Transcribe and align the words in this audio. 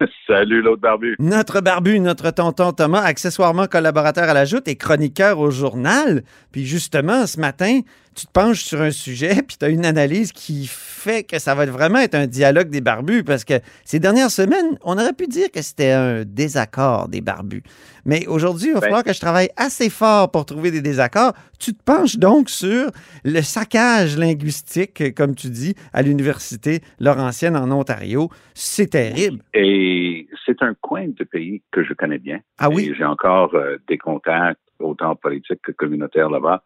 Salut 0.26 0.62
l'autre 0.62 0.82
barbu. 0.82 1.16
Notre 1.18 1.60
barbu, 1.60 2.00
notre 2.00 2.30
tonton 2.30 2.72
Thomas, 2.72 3.02
accessoirement 3.02 3.66
collaborateur 3.66 4.28
à 4.28 4.34
la 4.34 4.44
Joute 4.44 4.68
et 4.68 4.76
chroniqueur 4.76 5.38
au 5.38 5.50
journal. 5.50 6.22
Puis 6.52 6.66
justement, 6.66 7.26
ce 7.26 7.40
matin, 7.40 7.80
tu 8.16 8.26
te 8.26 8.32
penches 8.32 8.64
sur 8.64 8.80
un 8.80 8.90
sujet, 8.90 9.42
puis 9.46 9.56
tu 9.58 9.64
as 9.64 9.68
une 9.68 9.84
analyse 9.84 10.32
qui 10.32 10.66
fait 10.66 11.22
que 11.22 11.38
ça 11.38 11.54
va 11.54 11.66
vraiment 11.66 11.98
être 11.98 12.14
un 12.14 12.26
dialogue 12.26 12.70
des 12.70 12.80
barbus, 12.80 13.22
parce 13.22 13.44
que 13.44 13.54
ces 13.84 14.00
dernières 14.00 14.30
semaines, 14.30 14.78
on 14.82 14.94
aurait 14.94 15.12
pu 15.12 15.26
dire 15.26 15.50
que 15.52 15.62
c'était 15.62 15.92
un 15.92 16.24
désaccord 16.24 17.08
des 17.08 17.20
barbus. 17.20 17.62
Mais 18.04 18.26
aujourd'hui, 18.26 18.68
il 18.68 18.74
va 18.74 18.80
Ben. 18.80 18.86
falloir 18.86 19.04
que 19.04 19.12
je 19.12 19.20
travaille 19.20 19.50
assez 19.56 19.90
fort 19.90 20.30
pour 20.30 20.46
trouver 20.46 20.70
des 20.70 20.80
désaccords. 20.80 21.34
Tu 21.58 21.74
te 21.74 21.82
penches 21.82 22.16
donc 22.16 22.48
sur 22.48 22.90
le 23.24 23.40
saccage 23.42 24.16
linguistique, 24.16 25.14
comme 25.14 25.34
tu 25.34 25.48
dis, 25.50 25.74
à 25.92 26.02
l'Université 26.02 26.80
Laurentienne 27.00 27.56
en 27.56 27.70
Ontario. 27.70 28.30
C'est 28.54 28.90
terrible. 28.90 29.42
Et 29.54 30.28
c'est 30.46 30.62
un 30.62 30.74
coin 30.80 31.08
de 31.08 31.24
pays 31.24 31.62
que 31.72 31.82
je 31.84 31.92
connais 31.94 32.18
bien. 32.18 32.40
Ah 32.58 32.70
oui? 32.70 32.92
J'ai 32.96 33.04
encore 33.04 33.54
euh, 33.54 33.76
des 33.88 33.98
contacts, 33.98 34.60
autant 34.78 35.16
politiques 35.16 35.62
que 35.62 35.72
communautaires 35.72 36.30
là-bas. 36.30 36.62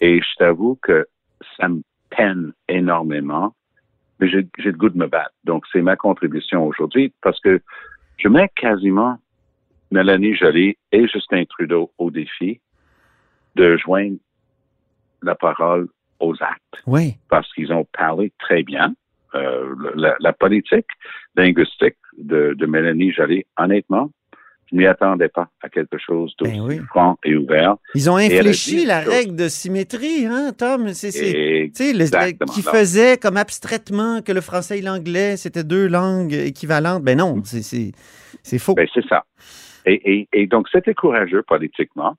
Et 0.00 0.20
je 0.20 0.34
t'avoue 0.38 0.78
que 0.82 1.06
ça 1.58 1.68
me 1.68 1.82
peine 2.10 2.52
énormément, 2.68 3.54
mais 4.18 4.28
j'ai 4.28 4.48
le 4.58 4.72
goût 4.72 4.88
de 4.88 4.98
me 4.98 5.06
battre. 5.06 5.34
Donc, 5.44 5.64
c'est 5.72 5.82
ma 5.82 5.96
contribution 5.96 6.66
aujourd'hui 6.66 7.12
parce 7.22 7.40
que 7.40 7.60
je 8.18 8.28
mets 8.28 8.48
quasiment 8.54 9.18
Mélanie 9.90 10.34
Joly 10.34 10.76
et 10.92 11.08
Justin 11.08 11.44
Trudeau 11.44 11.90
au 11.98 12.10
défi 12.10 12.60
de 13.56 13.76
joindre 13.76 14.18
la 15.22 15.34
parole 15.34 15.88
aux 16.20 16.34
actes 16.42 16.82
Oui. 16.86 17.16
parce 17.28 17.52
qu'ils 17.54 17.72
ont 17.72 17.86
parlé 17.92 18.32
très 18.38 18.62
bien. 18.62 18.94
Euh, 19.34 19.74
la, 19.94 20.16
la 20.18 20.32
politique 20.32 20.88
linguistique 21.36 21.96
de, 22.18 22.54
de 22.58 22.66
Mélanie 22.66 23.12
Joly, 23.12 23.44
honnêtement, 23.56 24.10
je 24.70 24.76
m'y 24.76 24.86
attendais 24.86 25.28
pas 25.28 25.48
à 25.62 25.68
quelque 25.68 25.98
chose 25.98 26.34
d'aussi 26.38 26.52
Ben 26.52 26.60
oui. 26.62 26.78
franc 26.88 27.18
et 27.24 27.34
ouvert. 27.36 27.76
Ils 27.94 28.08
ont 28.10 28.16
infléchi 28.16 28.84
la 28.86 29.00
règle 29.00 29.34
de 29.36 29.48
symétrie, 29.48 30.26
hein, 30.26 30.52
Tom? 30.56 30.92
C'est, 30.92 31.10
c'est- 31.10 31.30
Et 31.30 31.70
tu 31.74 31.84
sais, 31.84 31.92
le- 31.92 32.44
qui 32.52 32.62
faisait 32.62 33.16
comme 33.16 33.36
abstraitement 33.36 34.22
que 34.22 34.32
le 34.32 34.40
français 34.40 34.78
et 34.78 34.82
l'anglais, 34.82 35.36
c'était 35.36 35.64
deux 35.64 35.86
langues 35.88 36.32
équivalentes. 36.32 37.02
Ben 37.02 37.18
non, 37.18 37.42
c'est, 37.44 38.58
faux. 38.58 38.74
ben, 38.74 38.86
c'est 38.94 39.06
ça. 39.08 39.24
Et, 39.86 40.00
et, 40.12 40.28
et 40.32 40.46
donc, 40.46 40.68
c'était 40.70 40.94
courageux 40.94 41.42
politiquement. 41.42 42.16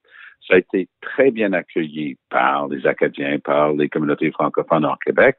Ça 0.47 0.55
a 0.55 0.57
été 0.57 0.89
très 1.01 1.31
bien 1.31 1.53
accueilli 1.53 2.17
par 2.29 2.67
les 2.67 2.85
Acadiens, 2.85 3.37
par 3.39 3.73
les 3.73 3.87
communautés 3.87 4.31
francophones 4.31 4.85
en 4.85 4.95
Québec. 5.05 5.37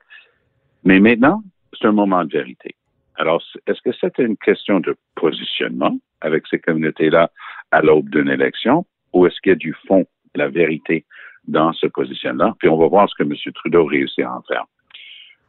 Mais 0.85 1.01
maintenant, 1.01 1.43
c'est 1.79 1.87
un 1.89 1.93
moment 1.93 2.25
de 2.25 2.31
vérité. 2.33 2.75
Alors, 3.17 3.43
est-ce 3.67 3.81
que 3.83 3.93
c'était 4.01 4.25
une 4.25 4.37
question 4.37 4.81
de 4.81 4.97
positionnement 5.15 5.97
avec 6.21 6.47
ces 6.49 6.59
communautés-là 6.59 7.31
à 7.71 7.83
l'aube 7.83 8.09
d'une 8.11 8.29
élection 8.29 8.87
ou 9.13 9.27
est-ce 9.27 9.41
qu'il 9.41 9.51
y 9.51 9.53
a 9.53 9.57
du 9.57 9.75
fond, 9.87 10.07
de 10.35 10.39
la 10.39 10.49
vérité 10.49 11.05
dans 11.47 11.73
ce 11.73 11.87
positionnement? 11.87 12.53
Puis 12.59 12.69
on 12.69 12.77
va 12.79 12.87
voir 12.87 13.09
ce 13.09 13.15
que 13.17 13.23
M. 13.23 13.35
Trudeau 13.55 13.85
réussit 13.85 14.25
à 14.25 14.37
en 14.37 14.43
faire. 14.43 14.65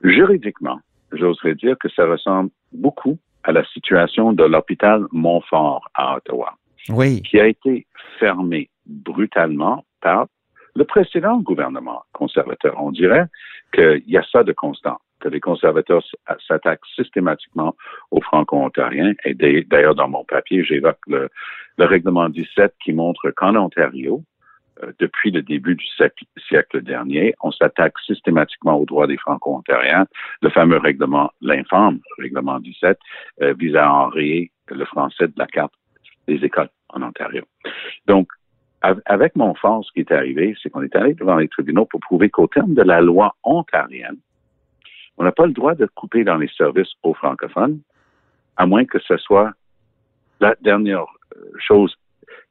Juridiquement, 0.04 0.80
j'oserais 1.12 1.56
dire 1.56 1.78
que 1.80 1.90
ça 1.90 2.06
ressemble 2.06 2.50
beaucoup 2.74 3.18
à 3.44 3.52
la 3.52 3.64
situation 3.66 4.34
de 4.34 4.44
l'hôpital 4.44 5.06
Montfort 5.12 5.90
à 5.94 6.18
Ottawa, 6.18 6.56
Oui. 6.90 7.22
qui 7.22 7.40
a 7.40 7.48
été 7.48 7.86
fermé 8.20 8.70
brutalement 8.86 9.86
par 10.02 10.28
le 10.76 10.84
précédent 10.86 11.40
gouvernement 11.40 12.04
conservateur. 12.14 12.76
On 12.82 12.92
dirait 12.92 13.26
qu'il 13.74 14.04
y 14.08 14.18
a 14.18 14.24
ça 14.32 14.44
de 14.44 14.52
constant, 14.54 15.00
les 15.30 15.40
conservateurs 15.40 16.04
s'attaquent 16.48 16.86
systématiquement 16.96 17.76
aux 18.12 18.22
franco-ontariens. 18.22 19.14
Et 19.26 19.34
d'a- 19.34 19.62
d'ailleurs, 19.68 19.96
dans 19.96 20.08
mon 20.10 20.24
papier, 20.24 20.64
j'évoque 20.64 21.00
le, 21.08 21.30
le 21.78 21.86
règlement 21.86 22.30
17 22.30 22.74
qui 22.84 22.94
montre 22.94 23.32
qu'en 23.32 23.56
Ontario, 23.56 24.22
euh, 24.84 24.92
depuis 25.00 25.30
le 25.32 25.42
début 25.42 25.76
du 25.76 25.86
siècle, 26.48 26.82
dernier, 26.82 27.36
on 27.42 27.52
s'attaque 27.52 27.94
systématiquement 28.06 28.76
aux 28.80 28.86
droits 28.86 29.08
des 29.08 29.18
franco-ontariens. 29.18 30.08
Le 30.42 30.50
fameux 30.50 30.78
règlement, 30.78 31.32
l'infâme 31.42 32.00
règlement 32.18 32.60
17, 32.60 32.98
euh, 33.42 33.54
vise 33.54 33.76
à 33.76 33.92
enrayer 33.92 34.52
le 34.70 34.86
français 34.86 35.28
de 35.28 35.34
la 35.38 35.46
carte 35.48 35.74
des 36.28 36.44
écoles 36.44 36.70
en 36.90 37.02
Ontario. 37.04 37.44
Donc, 38.08 38.30
av- 38.82 39.02
avec 39.06 39.36
mon 39.36 39.54
force, 39.56 39.88
ce 39.88 39.92
qui 39.94 40.00
est 40.00 40.12
arrivé, 40.12 40.56
c'est 40.62 40.70
qu'on 40.70 40.82
est 40.82 40.96
allé 40.96 41.14
devant 41.14 41.36
les 41.38 41.48
tribunaux 41.50 41.86
pour 41.86 42.00
prouver 42.00 42.30
qu'au 42.30 42.48
terme 42.48 42.74
de 42.74 42.82
la 42.82 43.02
loi 43.02 43.36
ontarienne, 43.44 44.18
on 45.18 45.24
n'a 45.24 45.32
pas 45.32 45.46
le 45.46 45.54
droit 45.54 45.76
de 45.76 45.86
couper 45.86 46.24
dans 46.24 46.38
les 46.38 46.50
services 46.50 46.92
aux 47.04 47.14
francophones, 47.14 47.80
à 48.58 48.66
moins 48.66 48.86
que 48.86 49.00
ce 49.00 49.18
soit 49.18 49.52
la 50.40 50.56
dernière 50.62 51.06
euh, 51.36 51.40
chose 51.60 51.96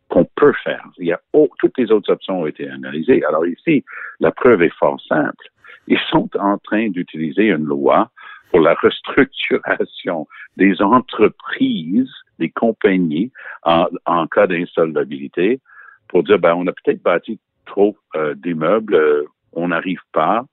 qu'on 0.09 0.25
peut 0.37 0.53
faire. 0.65 0.87
Il 0.99 1.07
y 1.07 1.13
a, 1.13 1.21
oh, 1.33 1.49
toutes 1.59 1.79
les 1.79 1.91
autres 1.91 2.13
options 2.13 2.43
ont 2.43 2.47
été 2.47 2.69
analysées. 2.69 3.25
Alors 3.25 3.47
ici, 3.47 3.85
la 4.21 4.31
preuve 4.31 4.63
est 4.63 4.75
fort 4.79 5.01
simple. 5.09 5.47
Ils 5.87 6.01
sont 6.11 6.29
en 6.39 6.59
train 6.59 6.89
d'utiliser 6.89 7.47
une 7.49 7.65
loi 7.65 8.11
pour 8.51 8.61
la 8.61 8.75
restructuration 8.75 10.29
des 10.57 10.81
entreprises, 10.83 12.13
des 12.39 12.51
compagnies 12.51 13.33
en, 13.65 14.27
cas 14.27 14.47
d'insolvabilité 14.47 15.61
pour 16.09 16.23
dire, 16.23 16.39
ben, 16.39 16.55
on 16.55 16.67
a 16.67 16.73
peut-être 16.73 17.03
bâti 17.03 17.41
trop 17.65 17.97
euh, 18.15 18.35
d'immeubles, 18.35 18.95
euh, 18.95 19.25
on 19.55 19.69
n'arrive 19.69 20.03
pas, 20.13 20.45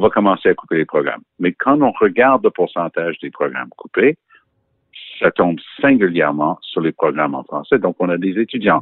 on 0.00 0.02
va 0.02 0.08
commencer 0.10 0.48
à 0.48 0.54
couper 0.54 0.76
les 0.78 0.86
programmes. 0.86 1.20
Mais 1.38 1.52
quand 1.52 1.80
on 1.82 1.92
regarde 1.92 2.42
le 2.42 2.50
pourcentage 2.50 3.16
des 3.22 3.30
programmes 3.30 3.68
coupés, 3.76 4.16
ça 5.20 5.30
tombe 5.30 5.58
singulièrement 5.82 6.58
sur 6.62 6.80
les 6.80 6.92
programmes 6.92 7.34
en 7.34 7.44
français. 7.44 7.78
Donc, 7.78 7.96
on 7.98 8.08
a 8.08 8.16
des 8.16 8.30
étudiants 8.40 8.80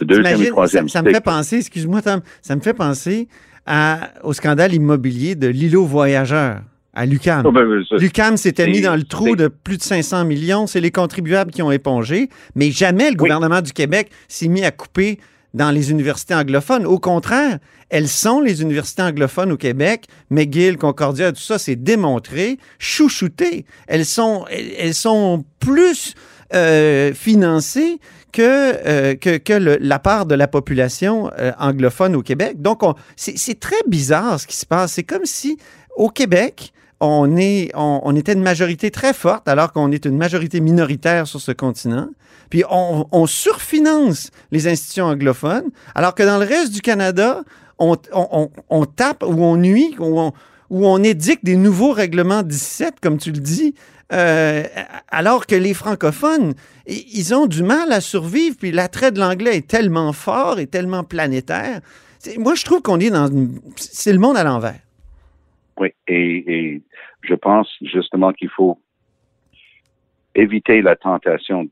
de 0.00 0.04
deuxième 0.04 0.26
et 0.26 0.30
T'imagines, 0.34 0.50
troisième 0.52 0.88
ça, 0.88 0.98
ça 0.98 1.02
me 1.04 1.12
fait 1.12 1.20
penser, 1.24 1.58
excuse-moi, 1.58 2.02
Tom, 2.02 2.20
ça 2.42 2.56
me 2.56 2.60
fait 2.60 2.74
penser 2.74 3.28
à- 3.64 4.08
au 4.24 4.32
scandale 4.32 4.74
immobilier 4.74 5.36
de 5.36 5.46
l'îlot 5.46 5.84
voyageur 5.84 6.62
à 6.92 7.06
l'UCAM. 7.06 7.44
Oh, 7.46 7.52
ben, 7.52 7.64
L'UCAM 7.92 8.36
s'était 8.36 8.66
mis 8.66 8.80
dans 8.80 8.96
le 8.96 9.04
trou 9.04 9.36
de 9.36 9.46
plus 9.46 9.76
de 9.76 9.82
500 9.82 10.24
millions. 10.24 10.66
C'est 10.66 10.80
les 10.80 10.90
contribuables 10.90 11.52
qui 11.52 11.62
ont 11.62 11.70
épongé. 11.70 12.28
Mais 12.56 12.72
jamais 12.72 13.10
le 13.10 13.16
gouvernement 13.16 13.60
du 13.62 13.72
Québec 13.72 14.10
s'est 14.26 14.48
mis 14.48 14.64
à 14.64 14.72
couper 14.72 15.20
dans 15.56 15.70
les 15.70 15.90
universités 15.90 16.34
anglophones. 16.34 16.84
Au 16.86 16.98
contraire, 16.98 17.58
elles 17.88 18.08
sont 18.08 18.40
les 18.40 18.60
universités 18.60 19.02
anglophones 19.02 19.50
au 19.52 19.56
Québec. 19.56 20.04
McGill, 20.30 20.76
Concordia, 20.76 21.32
tout 21.32 21.40
ça, 21.40 21.58
c'est 21.58 21.76
démontré, 21.76 22.58
chouchoutées. 22.78 23.64
Elles 23.88 24.04
sont, 24.04 24.44
elles, 24.50 24.94
sont 24.94 25.44
plus 25.58 26.14
euh, 26.54 27.12
financées 27.14 27.98
que, 28.32 28.42
euh, 28.42 29.14
que, 29.14 29.38
que 29.38 29.54
la 29.54 29.98
part 29.98 30.26
de 30.26 30.34
la 30.34 30.46
population 30.46 31.30
euh, 31.38 31.52
anglophone 31.58 32.14
au 32.16 32.22
Québec. 32.22 32.60
Donc, 32.60 32.82
on- 32.82 32.94
c'est 33.16 33.38
c'est 33.38 33.58
très 33.58 33.82
bizarre 33.88 34.38
ce 34.38 34.46
qui 34.46 34.56
se 34.56 34.66
passe. 34.66 34.92
C'est 34.92 35.04
comme 35.04 35.24
si 35.24 35.56
au 35.96 36.10
Québec, 36.10 36.72
on, 37.00 37.36
est, 37.36 37.70
on, 37.74 38.14
était 38.16 38.32
une 38.32 38.42
majorité 38.42 38.90
très 38.90 39.12
forte 39.12 39.48
alors 39.48 39.72
qu'on 39.72 39.92
est 39.92 40.04
une 40.04 40.16
majorité 40.16 40.60
minoritaire 40.60 41.26
sur 41.26 41.40
ce 41.40 41.52
continent. 41.52 42.08
Puis 42.50 42.62
on, 42.70 43.26
surfinance 43.26 44.30
les 44.52 44.68
institutions 44.68 45.06
anglophones, 45.06 45.70
alors 45.94 46.14
que 46.14 46.22
dans 46.22 46.38
le 46.38 46.46
reste 46.46 46.72
du 46.72 46.80
Canada, 46.80 47.42
on, 47.78 47.96
on- 48.12 48.86
tape 48.86 49.24
ou 49.24 49.42
on 49.42 49.56
nuit, 49.56 49.94
ou 49.98 50.20
on, 50.20 50.32
où 50.70 50.86
on 50.86 51.02
édicte 51.02 51.44
des 51.44 51.56
nouveaux 51.56 51.92
règlements 51.92 52.42
17, 52.42 52.94
comme 53.02 53.18
tu 53.18 53.32
le 53.32 53.40
dis, 53.40 53.74
euh, 54.12 54.62
alors 55.08 55.46
que 55.46 55.56
les 55.56 55.74
francophones, 55.74 56.54
ils 56.86 57.34
ont 57.34 57.46
du 57.46 57.62
mal 57.62 57.92
à 57.92 58.00
survivre, 58.00 58.56
puis 58.56 58.70
l'attrait 58.70 59.10
de 59.10 59.18
l'anglais 59.18 59.56
est 59.56 59.66
tellement 59.66 60.12
fort 60.12 60.60
et 60.60 60.68
tellement 60.68 61.02
planétaire. 61.02 61.80
Moi, 62.38 62.54
je 62.54 62.64
trouve 62.64 62.80
qu'on 62.82 63.00
est 63.00 63.10
dans... 63.10 63.28
C'est 63.76 64.12
le 64.12 64.18
monde 64.18 64.36
à 64.36 64.44
l'envers. 64.44 64.78
Oui, 65.78 65.88
et, 66.06 66.54
et 66.74 66.82
je 67.22 67.34
pense 67.34 67.68
justement 67.82 68.32
qu'il 68.32 68.48
faut 68.48 68.78
éviter 70.34 70.82
la 70.82 70.96
tentation 70.96 71.68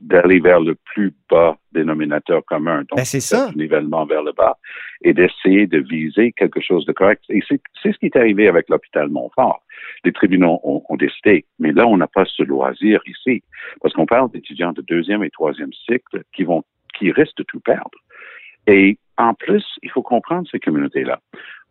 d'aller 0.00 0.40
vers 0.40 0.60
le 0.60 0.74
plus 0.74 1.14
bas 1.30 1.56
dénominateur 1.72 2.44
commun, 2.44 2.78
donc 2.80 2.96
Ben, 2.98 3.04
c'est 3.04 3.20
ça. 3.20 3.50
nivellement 3.56 4.04
vers 4.04 4.22
le 4.22 4.32
bas, 4.32 4.58
et 5.02 5.14
d'essayer 5.14 5.66
de 5.66 5.78
viser 5.78 6.32
quelque 6.32 6.60
chose 6.60 6.84
de 6.84 6.92
correct. 6.92 7.22
Et 7.30 7.40
c'est 7.48 7.60
c'est 7.82 7.92
ce 7.92 7.98
qui 7.98 8.06
est 8.06 8.16
arrivé 8.16 8.46
avec 8.48 8.68
l'hôpital 8.68 9.08
Montfort. 9.08 9.62
Les 10.04 10.12
tribunaux 10.12 10.60
ont, 10.64 10.82
ont 10.88 10.96
décidé, 10.96 11.46
mais 11.58 11.72
là, 11.72 11.86
on 11.86 11.96
n'a 11.96 12.06
pas 12.06 12.24
ce 12.26 12.42
loisir 12.42 13.00
ici, 13.06 13.42
parce 13.80 13.94
qu'on 13.94 14.06
parle 14.06 14.30
d'étudiants 14.30 14.72
de 14.72 14.82
deuxième 14.82 15.24
et 15.24 15.30
troisième 15.30 15.72
cycle 15.72 16.22
qui 16.34 16.44
vont, 16.44 16.62
qui 16.98 17.10
risquent 17.10 17.38
de 17.38 17.44
tout 17.44 17.60
perdre. 17.60 17.98
Et 18.66 18.98
en 19.16 19.34
plus, 19.34 19.64
il 19.82 19.90
faut 19.90 20.02
comprendre 20.02 20.46
ces 20.50 20.60
communautés-là. 20.60 21.20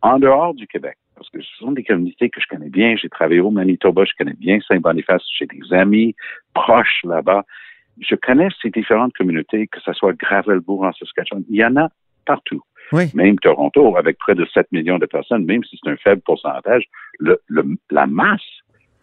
En 0.01 0.19
dehors 0.19 0.53
du 0.53 0.67
Québec, 0.67 0.97
parce 1.15 1.29
que 1.29 1.41
ce 1.41 1.57
sont 1.57 1.71
des 1.71 1.83
communautés 1.83 2.29
que 2.29 2.41
je 2.41 2.47
connais 2.47 2.69
bien, 2.69 2.95
j'ai 2.95 3.09
travaillé 3.09 3.39
au 3.39 3.51
Manitoba, 3.51 4.03
je 4.05 4.13
connais 4.17 4.33
bien 4.33 4.59
Saint-Boniface, 4.67 5.23
j'ai 5.37 5.45
des 5.45 5.73
amis 5.73 6.15
proches 6.53 7.01
là-bas. 7.03 7.43
Je 7.99 8.15
connais 8.15 8.47
ces 8.61 8.69
différentes 8.69 9.13
communautés, 9.13 9.67
que 9.67 9.79
ce 9.79 9.93
soit 9.93 10.13
Gravelbourg 10.13 10.83
en 10.83 10.93
Saskatchewan, 10.93 11.43
il 11.49 11.57
y 11.57 11.65
en 11.65 11.77
a 11.77 11.89
partout. 12.25 12.61
Oui. 12.91 13.05
Même 13.13 13.39
Toronto, 13.39 13.95
avec 13.97 14.17
près 14.17 14.35
de 14.35 14.45
7 14.53 14.71
millions 14.71 14.97
de 14.97 15.05
personnes, 15.05 15.45
même 15.45 15.63
si 15.63 15.79
c'est 15.81 15.89
un 15.89 15.97
faible 15.97 16.21
pourcentage, 16.21 16.85
le, 17.19 17.39
le, 17.47 17.63
la 17.91 18.07
masse 18.07 18.41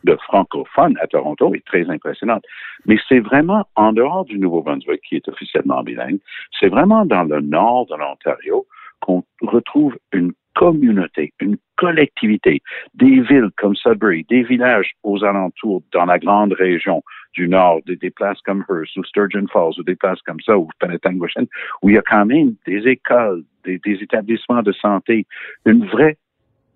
de 0.05 0.17
francophones 0.17 0.97
à 1.01 1.06
Toronto 1.06 1.55
est 1.55 1.65
très 1.65 1.89
impressionnante. 1.89 2.45
Mais 2.87 2.99
c'est 3.09 3.21
vraiment 3.21 3.67
en 3.77 3.93
dehors 3.93 4.25
du 4.25 4.39
Nouveau-Brunswick, 4.39 5.03
qui 5.03 5.17
est 5.17 5.29
officiellement 5.29 5.83
bilingue, 5.83 6.19
c'est 6.59 6.69
vraiment 6.69 7.05
dans 7.05 7.25
le 7.25 7.41
nord 7.41 7.87
de 7.87 7.97
l'Ontario 7.97 8.67
qu'on 9.01 9.25
retrouve 9.41 9.97
une 10.13 10.33
communauté, 10.61 11.33
une 11.41 11.57
collectivité, 11.79 12.61
des 12.95 13.21
villes 13.23 13.49
comme 13.57 13.75
Sudbury, 13.75 14.27
des 14.29 14.43
villages 14.43 14.91
aux 15.03 15.25
alentours 15.25 15.83
dans 15.91 16.05
la 16.05 16.19
grande 16.19 16.53
région 16.53 17.03
du 17.33 17.49
nord, 17.49 17.81
des, 17.87 17.97
des 17.97 18.11
places 18.11 18.39
comme 18.45 18.62
Hearst 18.69 18.95
ou 18.99 19.05
Sturgeon 19.05 19.47
Falls 19.51 19.73
ou 19.79 19.83
des 19.85 19.97
places 19.97 20.21
comme 20.27 20.41
ça 20.45 20.59
ou 20.59 20.69
Penetanguishene, 20.79 21.47
où 21.81 21.89
il 21.89 21.95
y 21.95 21.99
a 21.99 22.03
quand 22.03 22.27
même 22.27 22.57
des 22.67 22.87
écoles, 22.87 23.43
des, 23.65 23.79
des 23.79 24.03
établissements 24.03 24.62
de 24.62 24.73
santé, 24.73 25.27
une 25.65 25.87
vraie 25.87 26.19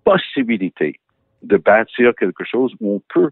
possibilité 0.03 0.99
de 1.43 1.57
bâtir 1.57 2.15
quelque 2.15 2.43
chose 2.43 2.73
où 2.81 2.95
on 2.95 3.01
peut, 3.13 3.29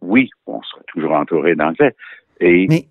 oui, 0.00 0.28
on 0.48 0.60
sera 0.62 0.82
toujours 0.88 1.12
entouré 1.12 1.54
d'anglais, 1.54 1.94
et 2.40 2.66
Mais- 2.68 2.88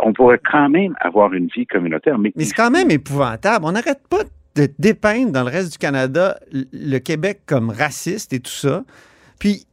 on 0.00 0.12
pourrait 0.12 0.40
quand 0.50 0.68
même 0.68 0.96
avoir 1.00 1.32
une 1.32 1.46
vie 1.46 1.66
communautaire. 1.66 2.18
Mais, 2.18 2.32
Mais 2.34 2.42
c'est 2.42 2.56
quand 2.56 2.72
même 2.72 2.90
épouvantable. 2.90 3.64
On 3.66 3.72
n'arrête 3.72 4.02
pas 4.10 4.24
de 4.24 4.30
dépeindre 4.78 5.32
dans 5.32 5.42
le 5.42 5.50
reste 5.50 5.72
du 5.72 5.78
Canada 5.78 6.38
le- 6.52 6.98
Québec 6.98 7.40
comme 7.46 7.70
raciste 7.70 8.32
et 8.32 8.40
tout 8.40 8.50
ça. 8.50 8.84
Puis, 9.38 9.66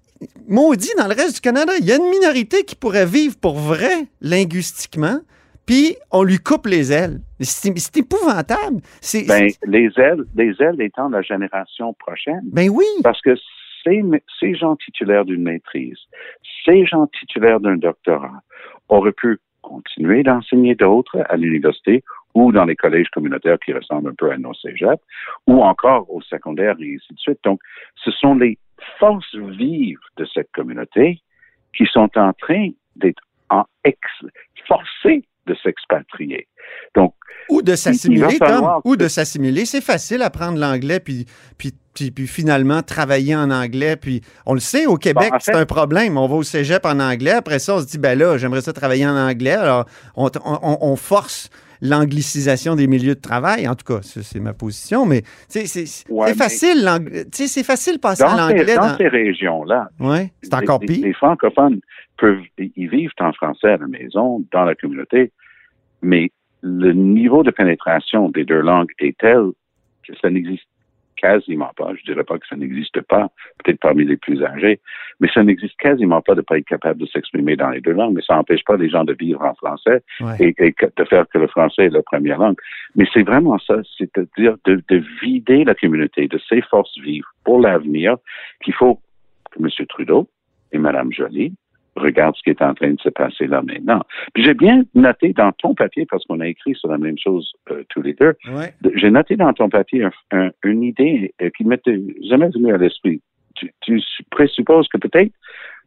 maudit, 0.48 0.92
dans 0.98 1.08
le 1.08 1.14
reste 1.14 1.36
du 1.36 1.42
Canada, 1.42 1.74
il 1.80 1.86
y 1.86 1.92
a 1.92 1.98
une 1.98 2.10
minorité 2.10 2.64
qui 2.64 2.76
pourrait 2.76 3.06
vivre 3.06 3.36
pour 3.40 3.56
vrai 3.58 4.08
linguistiquement, 4.22 5.20
puis 5.66 5.96
on 6.12 6.24
lui 6.24 6.38
coupe 6.40 6.66
les 6.66 6.92
ailes. 6.92 7.22
C'est 7.40 7.98
épouvantable. 7.98 8.82
C'est, 9.02 9.26
ben, 9.28 9.50
les 9.66 9.90
ailes, 9.98 10.24
les 10.36 10.54
ailes 10.60 10.82
étant 10.82 11.10
la 11.10 11.22
génération 11.22 11.94
prochaine. 11.94 12.42
ben 12.44 12.70
oui. 12.70 12.86
Parce 13.04 13.22
que 13.22 13.36
ces, 13.84 14.02
ces 14.40 14.56
gens 14.56 14.76
titulaires 14.76 15.26
d'une 15.26 15.44
maîtrise, 15.44 15.98
ces 16.66 16.86
gens 16.86 17.08
titulaires 17.20 17.60
d'un 17.60 17.78
doctorat 17.78 18.42
auraient 18.90 19.12
pu 19.14 19.38
continuer 19.62 20.24
d'enseigner 20.24 20.76
d'autres 20.76 21.24
à 21.30 21.38
l'université 21.38 22.04
ou 22.34 22.52
dans 22.52 22.66
les 22.66 22.76
collèges 22.76 23.10
communautaires 23.14 23.58
qui 23.64 23.74
ressemblent 23.74 24.10
un 24.10 24.16
peu 24.18 24.32
à 24.32 24.38
nos 24.38 24.54
cégeps, 24.54 25.02
ou 25.48 25.62
encore 25.64 26.06
au 26.14 26.22
secondaire 26.22 26.76
et 26.80 26.96
ainsi 26.96 27.14
de 27.14 27.20
suite. 27.20 27.40
Donc, 27.44 27.60
ce 28.04 28.12
sont 28.12 28.36
les 28.36 28.58
forces 29.00 29.36
vives 29.36 29.98
de 30.18 30.26
cette 30.34 30.52
communauté 30.54 31.22
qui 31.76 31.86
sont 31.92 32.10
en 32.18 32.34
train 32.34 32.70
d'être 32.96 33.22
en 33.50 33.64
ex 33.84 34.00
forcés 34.68 35.24
de 35.48 35.56
s'expatrier. 35.64 36.48
Donc, 36.96 37.14
Ou 37.50 37.62
de 37.62 37.76
s'assimiler, 37.76 38.36
falloir 38.38 38.80
ou 38.86 38.96
de 38.96 39.08
s'assimiler. 39.08 39.66
C'est 39.66 39.82
facile 39.82 40.22
apprendre 40.22 40.60
l'anglais, 40.60 41.00
puis, 41.00 41.26
puis, 41.58 41.72
puis, 41.96 42.12
puis 42.12 42.28
finalement 42.28 42.82
travailler 42.84 43.36
en 43.36 43.50
anglais. 43.50 43.96
Puis 43.98 44.22
on 44.46 44.54
le 44.54 44.60
sait, 44.60 44.86
au 44.86 44.98
Québec, 44.98 45.32
Bon, 45.32 45.36
en 45.38 45.40
c'est 45.40 45.56
un 45.56 45.66
problème. 45.66 46.18
On 46.18 46.28
va 46.28 46.36
au 46.36 46.44
cégep 46.44 46.86
en 46.86 47.00
anglais. 47.00 47.32
Après 47.32 47.60
ça, 47.60 47.76
on 47.76 47.80
se 47.80 47.88
dit, 47.88 47.98
ben 47.98 48.18
là, 48.18 48.38
j'aimerais 48.38 48.62
ça 48.62 48.72
travailler 48.72 49.06
en 49.08 49.16
anglais. 49.18 49.52
Alors, 49.54 49.86
on, 50.16 50.30
on- 50.46 50.78
on 50.82 50.96
force 50.96 51.50
l'anglicisation 51.82 52.76
des 52.76 52.88
milieux 52.88 53.16
de 53.16 53.20
travail. 53.20 53.68
En 53.68 53.76
tout 53.76 53.86
cas, 53.86 54.00
c'est 54.04 54.40
ma 54.40 54.54
position. 54.54 55.06
Mais 55.06 55.24
c'est 55.48 55.64
Ouais, 56.10 56.34
facile, 56.34 56.88
c'est 57.32 57.64
facile 57.64 57.96
de 57.96 58.00
passer 58.00 58.24
à 58.24 58.36
l'anglais. 58.38 58.76
dans 58.76 58.88
Dans... 58.88 58.98
ces 58.98 59.08
régions-là, 59.08 59.90
Ouais, 60.00 60.32
c'est 60.42 60.54
encore 60.54 60.80
les, 60.82 60.88
les- 60.88 60.94
pire. 60.96 61.06
les 61.08 61.14
francophones 61.14 61.80
peuvent, 62.18 62.40
ils 62.58 62.90
vivent 62.90 63.12
en 63.20 63.34
français 63.34 63.70
à 63.70 63.78
la 63.78 63.88
maison, 63.88 64.44
dans 64.52 64.64
la 64.64 64.76
communauté, 64.76 65.32
mais 66.02 66.32
le 66.62 66.94
niveau 66.94 67.42
de 67.44 67.50
pénétration 67.52 68.30
des 68.30 68.44
deux 68.46 68.62
langues 68.62 68.92
est 69.00 69.18
tel 69.18 69.48
que 70.08 70.14
ça 70.22 70.30
n'existe 70.30 70.64
quasiment 71.22 71.72
pas. 71.76 71.92
Je 71.96 72.04
dirais 72.04 72.24
pas 72.24 72.38
que 72.38 72.48
ça 72.48 72.56
n'existe 72.56 73.02
pas, 73.02 73.30
peut-être 73.64 73.80
parmi 73.80 74.06
les 74.06 74.18
plus 74.18 74.44
âgés, 74.44 74.80
mais 75.20 75.30
ça 75.34 75.44
n'existe 75.44 75.78
quasiment 75.78 76.22
pas 76.22 76.34
de 76.34 76.40
ne 76.40 76.46
pas 76.46 76.58
être 76.58 76.66
capable 76.68 77.00
de 77.02 77.06
s'exprimer 77.06 77.56
dans 77.56 77.70
les 77.70 77.82
deux 77.82 77.92
langues, 77.92 78.16
mais 78.16 78.22
ça 78.22 78.36
n'empêche 78.36 78.64
pas 78.64 78.78
les 78.78 78.90
gens 78.90 79.04
de 79.04 79.14
vivre 79.14 79.42
en 79.42 79.54
français 79.56 80.02
Ouais. 80.20 80.36
et, 80.40 80.76
de 80.98 81.04
faire 81.06 81.26
que 81.30 81.38
le 81.38 81.48
français 81.48 81.86
est 81.86 81.90
la 81.90 82.02
première 82.02 82.40
langue. 82.40 82.58
Mais 82.96 83.06
c'est 83.14 83.24
vraiment 83.24 83.60
ça, 83.60 83.76
c'est-à-dire 83.98 84.56
de, 84.66 84.82
de 84.90 85.04
vider 85.22 85.64
la 85.64 85.76
communauté 85.76 86.28
de 86.28 86.40
ses 86.50 86.62
forces 86.62 86.98
vives 87.00 87.24
pour 87.44 87.60
l'avenir 87.60 88.18
qu'il 88.64 88.74
faut 88.74 89.00
que 89.52 89.60
M. 89.60 89.70
Trudeau 89.88 90.28
et 90.72 90.78
Mme 90.78 91.12
Joly 91.12 91.54
regardent 91.96 92.36
ce 92.36 92.44
qui 92.44 92.50
est 92.52 92.62
en 92.62 92.74
train 92.74 92.92
de 92.92 93.00
se 93.02 93.10
passer 93.10 93.48
là 93.48 93.62
maintenant. 93.62 94.02
Puis 94.34 94.44
j'ai 94.44 94.54
bien 94.54 94.84
noté 94.96 95.34
dans 95.34 95.52
ton 95.52 95.74
papier, 95.76 96.06
parce 96.10 96.24
qu'on 96.26 96.40
a 96.40 96.48
écrit 96.48 96.74
sur 96.76 96.90
la 96.90 96.98
même 96.98 97.18
chose 97.18 97.52
euh, 97.70 97.84
tous 97.90 98.02
les 98.02 98.14
deux, 98.14 98.34
Ouais. 98.52 98.74
j'ai 98.96 99.12
noté 99.12 99.36
dans 99.36 99.52
ton 99.54 99.70
papier 99.70 100.04
un- 100.06 100.12
un- 100.32 100.52
une 100.64 100.84
idée 100.84 101.34
euh, 101.42 101.50
qui 101.58 101.64
m'était 101.66 102.00
jamais 102.30 102.50
venue 102.50 102.74
à 102.74 102.78
l'esprit. 102.78 103.22
Tu, 103.56 103.74
tu 103.82 104.00
su- 104.00 104.24
présupposes 104.32 104.88
que 104.88 104.98
peut-être 104.98 105.32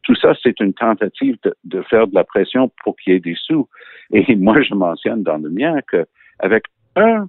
tout 0.02 0.14
ça, 0.16 0.34
c'est 0.42 0.60
une 0.60 0.74
tentative 0.74 1.38
de, 1.42 1.54
de 1.64 1.80
faire 1.82 2.06
de 2.06 2.14
la 2.14 2.24
pression 2.24 2.70
pour 2.84 2.94
qu'il 2.96 3.14
y 3.14 3.16
ait 3.16 3.20
des 3.20 3.34
sous. 3.36 3.66
Et 4.12 4.36
moi, 4.36 4.60
je 4.60 4.74
mentionne 4.74 5.22
dans 5.22 5.38
le 5.38 5.48
mien 5.48 5.76
qu'avec 5.90 6.64
1 6.96 7.26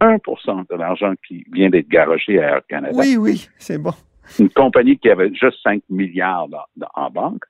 1 0.00 0.16
de 0.16 0.76
l'argent 0.76 1.14
qui 1.26 1.44
vient 1.52 1.70
d'être 1.70 1.88
garoché 1.88 2.38
à 2.40 2.56
Air 2.56 2.60
Canada, 2.68 2.94
Oui, 2.96 3.16
oui, 3.18 3.48
c'est 3.58 3.78
bon. 3.80 3.92
Une 4.38 4.50
compagnie 4.50 4.98
qui 4.98 5.10
avait 5.10 5.32
juste 5.34 5.58
5 5.62 5.82
milliards 5.90 6.48
dans- 6.48 6.64
dans- 6.76 6.88
en 6.94 7.10
banque, 7.10 7.42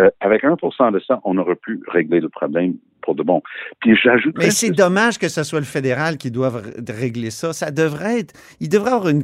euh, 0.00 0.10
avec 0.20 0.44
1% 0.44 0.90
de 0.92 1.00
ça, 1.00 1.20
on 1.24 1.38
aurait 1.38 1.56
pu 1.56 1.80
régler 1.88 2.20
le 2.20 2.28
problème 2.28 2.74
pour 3.00 3.14
de 3.14 3.22
bon. 3.22 3.40
Puis 3.80 3.96
j'ajoute 4.02 4.34
Mais 4.36 4.50
c'est 4.50 4.70
dommage 4.70 5.16
que 5.18 5.28
ce 5.28 5.42
soit 5.44 5.60
le 5.60 5.64
fédéral 5.64 6.16
qui 6.18 6.30
doive 6.30 6.72
régler 6.88 7.30
ça. 7.30 7.52
Ça 7.52 7.70
devrait 7.70 8.18
être. 8.20 8.34
Il 8.60 8.68
devrait 8.68 8.90
avoir 8.90 9.08
une, 9.08 9.22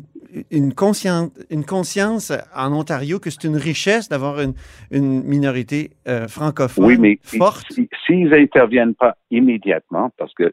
une, 0.52 0.72
conscience, 0.72 1.30
une 1.50 1.64
conscience 1.64 2.32
en 2.54 2.72
Ontario 2.72 3.18
que 3.18 3.28
c'est 3.28 3.44
une 3.44 3.56
richesse 3.56 4.08
d'avoir 4.08 4.40
une, 4.40 4.54
une 4.92 5.24
minorité 5.24 5.90
euh, 6.06 6.28
francophone 6.28 6.84
Oui, 6.84 6.96
mais 6.98 7.18
forte. 7.24 7.66
si- 7.72 7.88
s'ils 8.06 8.28
n'interviennent 8.28 8.94
pas 8.94 9.16
immédiatement, 9.32 10.10
parce 10.16 10.32
que 10.34 10.44
euh, 10.44 10.52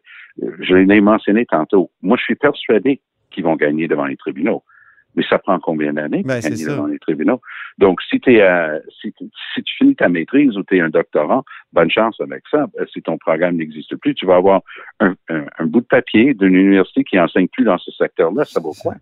je 0.61 0.73
l'ai 0.75 0.99
mentionné 1.01 1.45
tantôt, 1.45 1.91
moi 2.01 2.17
je 2.17 2.23
suis 2.23 2.35
persuadé 2.35 2.99
qu'ils 3.31 3.43
vont 3.43 3.55
gagner 3.55 3.87
devant 3.87 4.05
les 4.05 4.17
tribunaux. 4.17 4.63
Mais 5.15 5.23
ça 5.27 5.39
prend 5.39 5.59
combien 5.59 5.93
d'années 5.93 6.21
Ben, 6.23 6.39
c'est 6.41 6.55
ça. 6.55 6.71
devant 6.71 6.85
les 6.87 6.99
tribunaux? 6.99 7.41
Donc, 7.77 8.01
si, 8.03 8.19
t'es, 8.19 8.41
euh, 8.41 8.79
si, 9.01 9.11
tu- 9.13 9.25
si 9.55 9.63
tu 9.63 9.75
finis 9.77 9.95
ta 9.95 10.07
maîtrise 10.07 10.55
ou 10.55 10.63
tu 10.63 10.77
es 10.77 10.81
un 10.81 10.89
doctorant, 10.89 11.43
bonne 11.73 11.89
chance 11.89 12.19
avec 12.21 12.43
ça. 12.51 12.67
Euh, 12.79 12.85
Si 12.93 13.01
ton 13.01 13.17
programme 13.17 13.55
n'existe 13.57 13.95
plus, 13.97 14.13
tu 14.13 14.25
vas 14.27 14.35
avoir 14.35 14.61
un, 14.99 15.15
un- 15.29 15.45
un 15.57 15.65
bout 15.65 15.81
de 15.81 15.85
papier 15.87 16.33
d'une 16.35 16.55
université 16.55 17.03
qui 17.03 17.19
enseigne 17.19 17.47
plus 17.47 17.63
dans 17.65 17.77
ce 17.79 17.91
secteur-là. 17.91 18.45
Ça 18.45 18.59
vaut 18.59 18.73
quoi? 18.81 18.95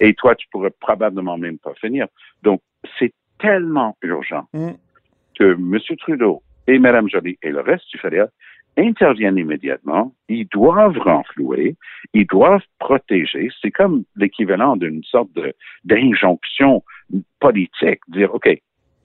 Et 0.00 0.14
toi, 0.14 0.34
tu 0.36 0.46
pourrais 0.52 0.70
probablement 0.80 1.36
même 1.36 1.58
pas 1.58 1.74
finir. 1.74 2.06
Donc, 2.42 2.60
c'est 2.98 3.12
tellement 3.38 3.96
urgent 4.02 4.46
Mm. 4.52 4.70
que 5.38 5.52
M. 5.54 5.78
Trudeau 5.98 6.42
et 6.66 6.78
Mme 6.78 7.08
Joly 7.08 7.36
et 7.42 7.50
le 7.50 7.60
reste 7.60 7.88
du 7.90 7.98
fédéral 7.98 8.30
interviennent 8.78 9.38
immédiatement. 9.38 10.14
Ils 10.28 10.46
doivent 10.46 10.98
renflouer, 10.98 11.76
ils 12.14 12.26
doivent 12.26 12.64
protéger. 12.78 13.50
C'est 13.60 13.70
comme 13.70 14.04
l'équivalent 14.16 14.76
d'une 14.76 15.02
sorte 15.04 15.30
d'injonction 15.84 16.82
politique. 17.40 18.00
Dire, 18.08 18.34
OK, 18.34 18.48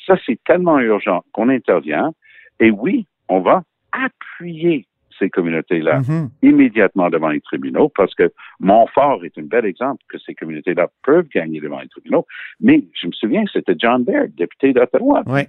ça 0.05 0.15
c'est 0.25 0.39
tellement 0.43 0.79
urgent 0.79 1.23
qu'on 1.31 1.49
intervient. 1.49 2.13
Et 2.59 2.71
oui, 2.71 3.07
on 3.29 3.39
va 3.39 3.63
appuyer 3.91 4.85
ces 5.19 5.29
communautés-là 5.29 5.99
Mhm. 5.99 6.29
immédiatement 6.41 7.09
devant 7.09 7.29
les 7.29 7.41
tribunaux 7.41 7.89
parce 7.89 8.13
que 8.15 8.31
Montfort 8.59 9.23
est 9.25 9.37
un 9.37 9.43
bel 9.43 9.65
exemple 9.65 10.03
que 10.09 10.17
ces 10.19 10.33
communautés-là 10.35 10.87
peuvent 11.03 11.27
gagner 11.29 11.59
devant 11.59 11.79
les 11.79 11.87
tribunaux. 11.89 12.25
Mais 12.59 12.83
je 12.93 13.07
me 13.07 13.11
souviens, 13.11 13.43
c'était 13.51 13.75
John 13.77 14.03
Baird, 14.03 14.33
député 14.35 14.73
d'Ottawa. 14.73 15.23
Ouais. 15.27 15.47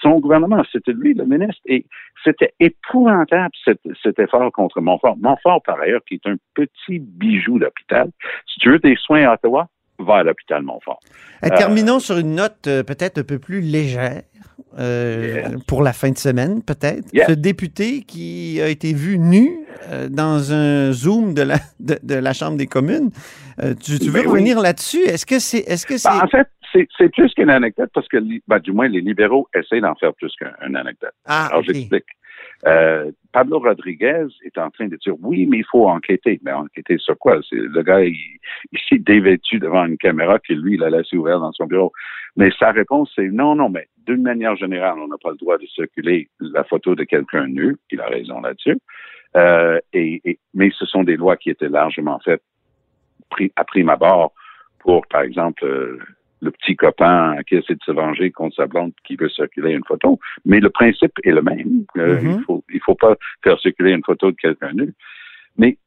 Son 0.00 0.20
gouvernement, 0.20 0.62
c'était 0.70 0.92
lui 0.92 1.14
le 1.14 1.24
ministre. 1.24 1.60
Et 1.66 1.84
c'était 2.24 2.52
épouvantable 2.60 3.54
cet, 3.64 3.80
cet 4.02 4.18
effort 4.18 4.50
contre 4.52 4.80
Montfort. 4.80 5.16
Montfort, 5.18 5.62
par 5.62 5.80
ailleurs, 5.80 6.02
qui 6.06 6.14
est 6.14 6.26
un 6.26 6.36
petit 6.54 6.98
bijou 6.98 7.58
d'hôpital. 7.58 8.10
Si 8.46 8.60
tu 8.60 8.70
veux 8.70 8.78
des 8.78 8.96
soins 8.96 9.24
à 9.24 9.34
Ottawa, 9.34 9.68
à 10.10 10.22
l'hôpital 10.22 10.62
Montfort. 10.62 11.00
Euh, 11.44 11.48
terminons 11.56 11.98
sur 12.00 12.18
une 12.18 12.34
note 12.34 12.66
euh, 12.66 12.82
peut-être 12.82 13.18
un 13.18 13.22
peu 13.24 13.38
plus 13.38 13.60
légère. 13.60 14.22
euh, 14.78 15.42
Yes. 15.42 15.64
Pour 15.66 15.82
la 15.82 15.92
fin 15.92 16.10
de 16.10 16.18
semaine, 16.18 16.62
peut-être. 16.62 17.04
Yes. 17.12 17.26
Ce 17.28 17.32
député 17.32 18.02
qui 18.02 18.60
a 18.62 18.68
été 18.68 18.92
vu 18.92 19.18
nu 19.18 19.50
euh, 19.90 20.08
dans 20.08 20.52
un 20.52 20.92
Zoom 20.92 21.34
de 21.34 21.42
la, 21.42 21.56
de, 21.80 21.98
de 22.02 22.14
la 22.14 22.32
Chambre 22.32 22.56
des 22.56 22.66
communes. 22.66 23.10
Euh, 23.62 23.74
tu, 23.74 23.98
tu 23.98 24.06
veux 24.06 24.12
Ben 24.22 24.26
oui. 24.26 24.32
revenir 24.32 24.60
là-dessus? 24.60 25.02
Est-ce 25.04 25.26
que 25.26 25.38
c'est. 25.38 25.58
Est-ce 25.58 25.86
que 25.86 25.96
c'est. 25.98 26.08
Ben, 26.08 26.22
en 26.24 26.28
fait, 26.28 26.48
c'est 26.98 27.08
plus 27.12 27.32
qu'une 27.34 27.50
anecdote 27.50 27.90
parce 27.92 28.08
que, 28.08 28.16
ben, 28.48 28.58
du 28.60 28.72
moins, 28.72 28.88
les 28.88 29.02
libéraux 29.02 29.46
essaient 29.54 29.80
d'en 29.80 29.94
faire 29.96 30.14
plus 30.14 30.32
qu'une 30.38 30.74
anecdote. 30.76 31.12
ah, 31.26 31.48
Alors, 31.50 31.62
j'explique. 31.64 32.04
Euh, 32.66 33.10
Pablo 33.32 33.58
Rodriguez 33.58 34.26
est 34.44 34.56
en 34.58 34.70
train 34.70 34.86
de 34.86 34.96
dire 34.96 35.14
oui, 35.20 35.46
mais 35.46 35.58
il 35.58 35.64
faut 35.64 35.88
enquêter. 35.88 36.40
Mais 36.44 36.52
enquêter 36.52 36.98
sur 36.98 37.18
quoi? 37.18 37.40
Le 37.50 37.82
gars, 37.82 38.02
il, 38.02 38.14
il 38.72 38.78
s'est 38.88 38.98
dévêtu 38.98 39.58
devant 39.58 39.84
une 39.84 39.96
caméra 39.96 40.38
que 40.38 40.52
lui, 40.52 40.74
il 40.74 40.84
a 40.84 40.90
laissé 40.90 41.16
ouverte 41.16 41.40
dans 41.40 41.52
son 41.52 41.66
bureau. 41.66 41.92
Mais 42.36 42.50
sa 42.58 42.70
réponse, 42.70 43.10
c'est 43.14 43.28
non, 43.28 43.54
non, 43.54 43.68
mais 43.68 43.88
d'une 44.06 44.22
manière 44.22 44.56
générale, 44.56 44.98
on 44.98 45.08
n'a 45.08 45.18
pas 45.18 45.30
le 45.30 45.36
droit 45.36 45.58
de 45.58 45.66
circuler 45.66 46.28
la 46.40 46.64
photo 46.64 46.94
de 46.94 47.04
quelqu'un 47.04 47.46
nu. 47.46 47.76
Il 47.90 48.00
a 48.00 48.06
raison 48.06 48.40
là-dessus. 48.40 48.78
Euh, 49.36 49.78
et, 49.92 50.20
et, 50.24 50.38
mais 50.54 50.70
ce 50.72 50.84
sont 50.86 51.04
des 51.04 51.16
lois 51.16 51.36
qui 51.36 51.50
étaient 51.50 51.68
largement 51.68 52.18
faites 52.20 52.42
à 53.56 53.64
prime 53.64 53.88
abord 53.88 54.34
pour, 54.80 55.06
par 55.06 55.22
exemple, 55.22 55.64
euh, 55.64 55.98
le 56.42 56.50
petit 56.50 56.76
copain 56.76 57.36
qui 57.46 57.54
essaie 57.54 57.74
de 57.74 57.84
se 57.84 57.92
venger 57.92 58.30
contre 58.32 58.56
sa 58.56 58.66
blonde 58.66 58.92
qui 59.04 59.16
veut 59.16 59.28
circuler 59.28 59.72
une 59.72 59.84
photo. 59.84 60.18
Mais 60.44 60.60
le 60.60 60.70
principe 60.70 61.12
est 61.24 61.30
le 61.30 61.40
même. 61.42 61.84
Euh, 61.96 62.20
Mhm. 62.20 62.36
Il 62.38 62.44
faut 62.44 62.64
il 62.74 62.80
faut 62.80 62.94
pas 62.96 63.14
faire 63.42 63.58
circuler 63.60 63.92
une 63.92 64.04
photo 64.04 64.30
de 64.32 64.36
quelqu'un 64.36 64.72
nu. 64.72 64.92
Mais 65.56 65.78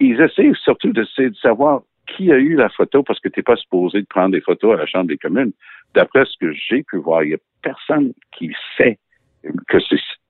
ils 0.00 0.20
essaient 0.20 0.52
surtout 0.62 0.92
d'essayer 0.92 1.30
de 1.30 1.36
savoir 1.36 1.82
qui 2.06 2.32
a 2.32 2.36
eu 2.38 2.54
la 2.54 2.68
photo 2.70 3.02
parce 3.02 3.20
que 3.20 3.28
tu 3.28 3.40
n'es 3.40 3.42
pas 3.42 3.56
supposé 3.56 4.00
de 4.00 4.06
prendre 4.06 4.32
des 4.32 4.40
photos 4.40 4.74
à 4.74 4.76
la 4.76 4.86
Chambre 4.86 5.08
des 5.08 5.18
communes. 5.18 5.52
D'après 5.94 6.24
ce 6.24 6.36
que 6.40 6.52
j'ai 6.52 6.82
pu 6.84 6.96
voir, 6.98 7.24
il 7.24 7.30
n'y 7.30 7.34
a 7.34 7.38
personne 7.62 8.12
qui 8.32 8.54
sait 8.76 8.98
que 9.68 9.78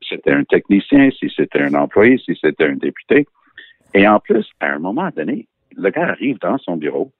c'était 0.08 0.32
un 0.32 0.44
technicien, 0.44 1.10
si 1.10 1.30
c'était 1.34 1.62
un 1.62 1.74
employé, 1.74 2.18
si 2.18 2.36
c'était 2.40 2.64
un 2.64 2.76
député. 2.76 3.26
Et 3.94 4.06
en 4.08 4.20
plus, 4.20 4.46
à 4.60 4.72
un 4.72 4.78
moment 4.78 5.10
donné, 5.14 5.46
le 5.76 5.90
gars 5.90 6.08
arrive 6.08 6.38
dans 6.40 6.58
son 6.58 6.76
bureau 6.76 7.12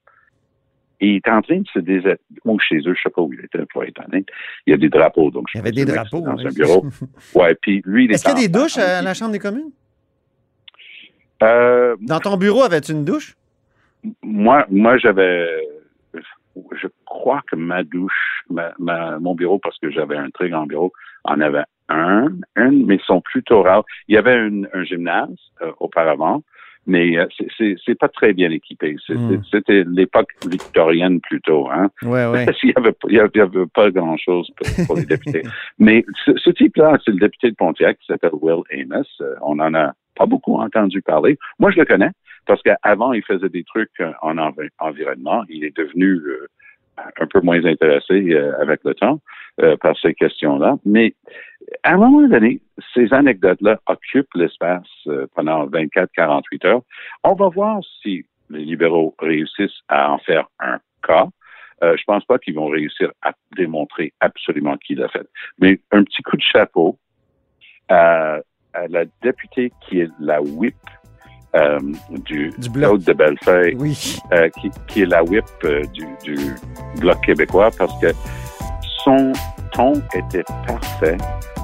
et 1.00 1.06
il 1.08 1.16
est 1.16 1.28
en 1.28 1.40
train 1.42 1.58
de 1.58 1.68
se 1.68 1.78
déshabiller. 1.78 2.18
Ou 2.44 2.58
chez 2.58 2.76
eux, 2.78 2.94
je 2.94 3.00
sais 3.02 3.10
pas 3.10 3.22
où 3.22 3.32
il 3.32 3.40
était, 3.44 3.64
pour 3.72 3.84
être 3.84 4.00
honnête. 4.06 4.26
Il 4.66 4.70
y 4.70 4.74
a 4.74 4.76
des 4.76 4.88
drapeaux, 4.88 5.30
donc 5.30 5.46
je 5.48 5.56
Il 5.56 5.58
y 5.58 5.60
avait 5.60 5.72
des 5.72 5.84
drapeaux. 5.84 6.20
Dans 6.20 6.36
oui. 6.36 6.46
un 6.46 6.50
bureau. 6.50 6.86
Ouais, 7.34 7.54
puis 7.60 7.82
lui, 7.84 8.04
il 8.06 8.10
est 8.10 8.14
Est-ce 8.14 8.24
qu'il 8.24 8.32
y 8.34 8.44
a 8.44 8.46
des 8.48 8.52
douches 8.52 8.78
en- 8.78 8.82
à 8.82 9.02
la 9.02 9.14
Chambre 9.14 9.32
des 9.32 9.38
communes? 9.38 9.70
Euh, 11.42 11.96
Dans 12.00 12.18
ton 12.20 12.36
bureau, 12.36 12.62
avais-tu 12.62 12.92
une 12.92 13.04
douche? 13.04 13.34
moi, 14.22 14.64
moi, 14.70 14.96
j'avais, 14.98 15.46
je 16.14 16.86
crois 17.04 17.42
que 17.50 17.56
ma 17.56 17.82
douche, 17.82 18.42
ma, 18.48 18.72
ma- 18.78 19.18
mon 19.18 19.34
bureau, 19.34 19.58
parce 19.58 19.78
que 19.78 19.90
j'avais 19.90 20.16
un 20.16 20.30
très 20.30 20.48
grand 20.50 20.66
bureau, 20.66 20.92
en 21.24 21.40
avait 21.40 21.64
un, 21.88 22.28
une, 22.56 22.86
mais 22.86 22.96
ils 22.96 23.04
sont 23.04 23.20
plutôt 23.20 23.62
rares. 23.62 23.84
Il 24.08 24.14
y 24.14 24.18
avait 24.18 24.36
une- 24.36 24.68
un 24.72 24.84
gymnase 24.84 25.28
euh, 25.62 25.72
auparavant, 25.80 26.42
mais 26.86 27.18
euh, 27.18 27.26
c'est- 27.56 27.94
pas 27.98 28.08
très 28.08 28.32
bien 28.32 28.50
équipé. 28.50 28.96
Hmm. 29.08 29.42
C'était 29.50 29.84
l'époque 29.88 30.30
victorienne 30.48 31.20
plutôt, 31.20 31.68
hein. 31.70 31.90
Ouais, 32.02 32.26
ouais. 32.26 32.46
Y 32.62 32.72
avait, 32.76 32.92
il 33.08 33.14
y 33.14 33.18
avait- 33.20 33.30
il 33.34 33.38
y 33.38 33.40
avait 33.40 33.66
pas 33.74 33.90
grand-chose 33.90 34.50
pour, 34.56 34.86
pour 34.86 34.96
les 34.96 35.04
députés. 35.06 35.42
Mais 35.78 36.04
ce, 36.24 36.32
ce 36.36 36.50
type-là, 36.50 36.98
c'est 37.04 37.10
le 37.12 37.18
député 37.18 37.50
de 37.50 37.56
Pontiac 37.56 37.98
qui 37.98 38.06
s'appelle 38.06 38.30
Will 38.40 38.62
Amos. 38.72 39.04
Euh, 39.20 39.34
on 39.42 39.58
en 39.58 39.74
a 39.74 39.92
pas 40.16 40.26
beaucoup 40.26 40.56
entendu 40.56 41.02
parler. 41.02 41.38
Moi, 41.58 41.70
je 41.70 41.78
le 41.78 41.84
connais 41.84 42.10
parce 42.46 42.62
qu'avant, 42.62 43.12
il 43.12 43.22
faisait 43.24 43.48
des 43.48 43.64
trucs 43.64 43.90
euh, 44.00 44.12
en 44.22 44.38
envi- 44.38 44.68
environnement. 44.78 45.44
Il 45.48 45.64
est 45.64 45.76
devenu 45.76 46.06
euh, 46.14 46.46
un 47.20 47.26
peu 47.26 47.40
moins 47.40 47.64
intéressé 47.64 48.14
euh, 48.32 48.52
avec 48.60 48.80
le 48.84 48.94
temps 48.94 49.20
euh, 49.60 49.76
par 49.76 49.96
ces 49.98 50.14
questions-là. 50.14 50.76
Mais 50.84 51.14
à 51.82 51.94
un 51.94 51.96
moment 51.96 52.26
donné, 52.28 52.60
ces 52.94 53.12
anecdotes-là 53.12 53.78
occupent 53.86 54.34
l'espace 54.34 54.86
euh, 55.06 55.26
pendant 55.34 55.66
24-48 55.66 56.66
heures. 56.66 56.82
On 57.24 57.34
va 57.34 57.48
voir 57.48 57.80
si 58.02 58.24
les 58.50 58.64
libéraux 58.64 59.14
réussissent 59.18 59.80
à 59.88 60.10
en 60.12 60.18
faire 60.18 60.46
un 60.60 60.78
cas. 61.06 61.26
Euh, 61.82 61.96
je 61.96 62.02
pense 62.06 62.24
pas 62.24 62.38
qu'ils 62.38 62.54
vont 62.54 62.66
réussir 62.68 63.12
à 63.22 63.32
démontrer 63.56 64.12
absolument 64.20 64.76
qui 64.78 64.94
l'a 64.94 65.08
fait. 65.08 65.26
Mais 65.60 65.78
un 65.92 66.02
petit 66.02 66.22
coup 66.22 66.36
de 66.36 66.42
chapeau 66.42 66.98
à, 67.88 68.38
à 68.74 68.88
la 68.88 69.04
députée 69.22 69.72
qui 69.82 70.00
est 70.00 70.10
la 70.18 70.42
whip 70.42 70.74
euh, 71.54 71.78
du, 72.26 72.50
Du 72.58 72.68
bloc. 72.70 73.02
De 73.04 73.12
Bellefeuille, 73.12 73.76
Oui. 73.78 74.18
euh, 74.32 74.48
qui, 74.60 74.70
qui 74.88 75.02
est 75.02 75.06
la 75.06 75.22
whip 75.24 75.44
du, 75.94 76.04
du 76.24 76.36
Bloc 77.00 77.20
québécois, 77.24 77.70
parce 77.78 77.98
que 78.00 78.08
son 79.04 79.32
ton 79.78 79.94
était 80.14 80.44
parfait. 80.66 81.16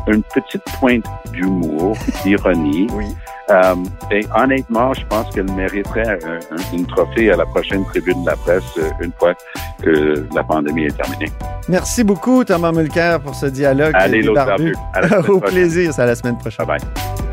Une 0.07 0.23
petite 0.23 0.63
pointe 0.79 1.05
d'humour, 1.33 1.97
d'ironie. 2.25 2.87
Oui. 2.95 3.07
Euh, 3.51 3.75
et 4.11 4.25
honnêtement, 4.35 4.95
je 4.95 5.05
pense 5.07 5.29
qu'elle 5.35 5.51
mériterait 5.53 6.19
un, 6.25 6.37
un- 6.57 6.73
une 6.77 6.87
trophée 6.87 7.31
à 7.31 7.37
la 7.37 7.45
prochaine 7.45 7.85
tribune 7.87 8.23
de 8.23 8.31
la 8.31 8.37
presse 8.37 8.63
euh, 8.79 8.89
une 9.03 9.13
fois 9.19 9.35
que 9.83 10.27
la 10.35 10.43
pandémie 10.43 10.85
est 10.87 10.97
terminée. 10.97 11.31
Merci 11.69 12.05
beaucoup, 12.05 12.43
Thomas 12.45 12.73
Mulcair, 12.73 13.21
pour 13.21 13.35
ce 13.35 13.47
dialogue. 13.47 13.93
Allez, 13.95 14.23
l'autre 14.23 14.47
Au 15.29 15.39
prochaine. 15.39 15.41
plaisir, 15.41 15.93
c'est 15.93 16.03
à 16.03 16.07
la 16.07 16.15
semaine 16.15 16.39
prochaine. 16.39 16.65
Bye 16.67 16.79
bye. 16.81 17.24